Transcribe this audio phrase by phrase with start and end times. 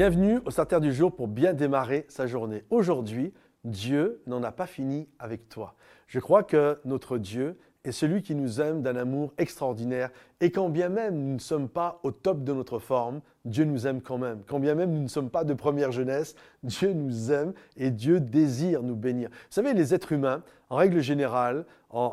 [0.00, 2.64] Bienvenue au Starter du jour pour bien démarrer sa journée.
[2.70, 3.34] Aujourd'hui,
[3.64, 5.74] Dieu n'en a pas fini avec toi.
[6.06, 10.08] Je crois que notre Dieu est celui qui nous aime d'un amour extraordinaire
[10.40, 13.86] et quand bien même nous ne sommes pas au top de notre forme, Dieu nous
[13.86, 14.42] aime quand même.
[14.46, 18.20] Quand bien même nous ne sommes pas de première jeunesse, Dieu nous aime et Dieu
[18.20, 19.28] désire nous bénir.
[19.28, 21.66] Vous savez, les êtres humains, en règle générale,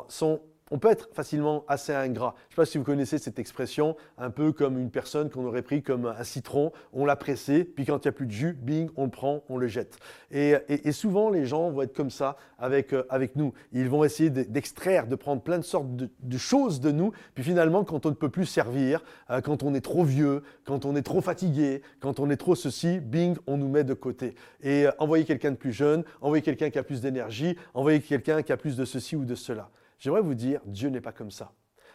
[0.08, 2.34] sont on peut être facilement assez ingrat.
[2.36, 5.44] Je ne sais pas si vous connaissez cette expression, un peu comme une personne qu'on
[5.46, 8.32] aurait pris comme un citron, on l'a pressé, puis quand il n'y a plus de
[8.32, 9.98] jus, bing, on le prend, on le jette.
[10.30, 10.56] Et,
[10.92, 13.52] souvent, les gens vont être comme ça avec, euh, avec nous.
[13.72, 17.84] Ils vont essayer d'extraire, de prendre plein de sortes de, choses de nous, puis finalement,
[17.84, 21.02] quand on ne peut plus servir, euh, quand on est trop vieux, quand on est
[21.02, 24.34] trop fatigué, quand on est trop ceci, bing, on nous met de côté.
[24.62, 28.42] Et euh, envoyer quelqu'un de plus jeune, envoyer quelqu'un qui a plus d'énergie, envoyer quelqu'un
[28.42, 29.70] qui a plus de ceci ou de cela.
[29.98, 31.52] J'aimerais vous dire, Dieu n'est pas comme ça.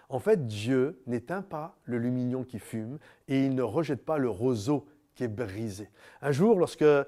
[0.09, 4.29] En fait, Dieu n'éteint pas le lumignon qui fume et il ne rejette pas le
[4.29, 5.89] roseau qui est brisé.
[6.21, 7.03] Un jour, lorsque euh,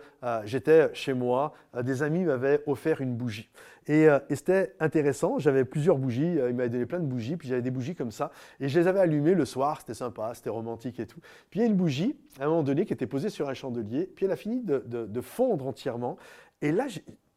[0.46, 3.50] j'étais chez moi, euh, des amis m'avaient offert une bougie.
[3.88, 7.62] Et, euh, c'était intéressant, j'avais plusieurs bougies, ils m'avaient donné plein de bougies, puis j'avais
[7.62, 11.00] des bougies comme ça, et je les avais allumées le soir, c'était sympa, c'était romantique
[11.00, 11.20] et tout.
[11.50, 13.54] Puis il y a une bougie, à un moment donné, qui était posée sur un
[13.54, 16.18] chandelier, puis elle a fini de, de fondre entièrement,
[16.62, 16.88] et là,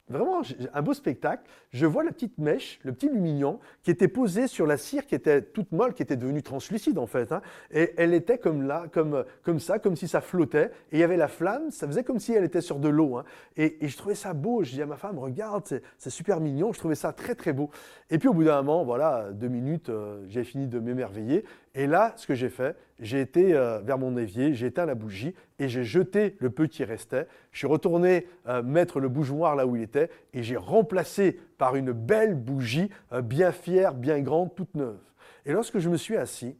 [0.08, 0.40] Vraiment,
[0.72, 1.42] un beau spectacle.
[1.70, 5.14] Je vois la petite mèche, le petit lumignon, qui était posé sur la cire qui
[5.14, 7.32] était toute molle, qui était devenue translucide en fait.
[7.32, 7.42] Hein.
[7.70, 10.70] Et elle était comme là, comme, comme ça, comme si ça flottait.
[10.92, 13.16] Et il y avait la flamme, ça faisait comme si elle était sur de l'eau.
[13.16, 13.24] Hein.
[13.56, 14.62] Et, je trouvais ça beau.
[14.62, 15.64] Je dis à ma femme, regarde,
[15.98, 16.72] c'est super mignon.
[16.72, 17.70] Je trouvais ça très très beau.
[18.10, 21.44] Et puis au bout d'un moment, voilà, deux minutes, euh, j'ai fini de m'émerveiller.
[21.74, 24.94] Et là, ce que j'ai fait, j'ai été euh, vers mon évier, j'ai éteint la
[24.94, 27.28] bougie et j'ai jeté le peu qui restait.
[27.52, 31.76] Je suis retourné euh, mettre le bougeoir là où il était et j'ai remplacé par
[31.76, 34.98] une belle bougie, euh, bien fière, bien grande, toute neuve.
[35.46, 36.56] Et lorsque je me suis assis,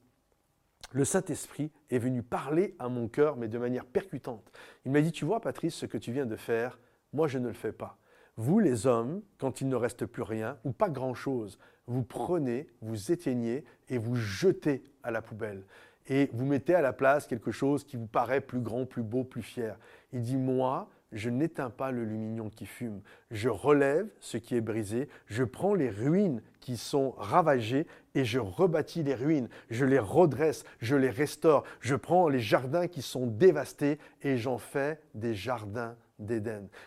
[0.92, 4.50] le Saint-Esprit est venu parler à mon cœur, mais de manière percutante.
[4.86, 6.78] Il m'a dit, tu vois, Patrice, ce que tu viens de faire,
[7.12, 7.98] moi je ne le fais pas.
[8.40, 13.10] Vous, les hommes, quand il ne reste plus rien, ou pas grand-chose, vous prenez, vous
[13.10, 15.64] éteignez et vous jetez à la poubelle.
[16.06, 19.24] Et vous mettez à la place quelque chose qui vous paraît plus grand, plus beau,
[19.24, 19.76] plus fier.
[20.12, 23.00] Il dit, moi, je n'éteins pas le lumignon qui fume,
[23.32, 28.38] je relève ce qui est brisé, je prends les ruines qui sont ravagées et je
[28.38, 33.26] rebâtis les ruines, je les redresse, je les restaure, je prends les jardins qui sont
[33.26, 35.96] dévastés et j'en fais des jardins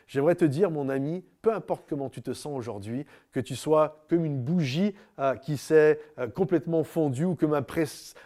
[0.07, 4.03] J'aimerais te dire, mon ami, peu importe comment tu te sens aujourd'hui, que tu sois
[4.09, 7.65] comme une bougie euh, qui s'est euh, complètement fondue ou comme un,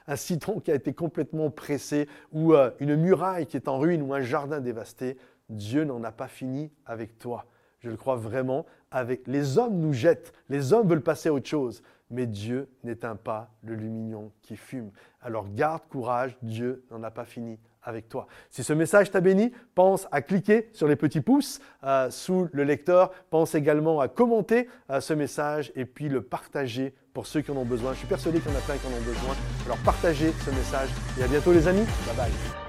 [0.07, 4.01] un, citron qui a été complètement pressé ou euh, une muraille qui est en ruine
[4.01, 5.17] ou un jardin dévasté,
[5.49, 7.45] Dieu n'en a pas fini avec toi.
[7.79, 8.65] Je le crois vraiment.
[8.89, 13.15] Avec les hommes nous jettent, les hommes veulent passer à autre chose, mais Dieu n'éteint
[13.15, 14.91] pas le lumignon qui fume.
[15.21, 18.27] Alors garde courage, Dieu n'en a pas fini avec toi.
[18.49, 22.63] Si ce message t'a béni, pense à cliquer sur les petits pouces euh, sous le
[22.63, 23.11] lecteur.
[23.29, 27.57] Pense également à commenter euh, ce message et puis le partager pour ceux qui en
[27.57, 27.93] ont besoin.
[27.93, 29.35] Je suis persuadé qu'il y en a plein qui en ont besoin.
[29.65, 30.89] Alors partagez ce message
[31.19, 31.85] et à bientôt les amis.
[32.07, 32.64] Bye bye.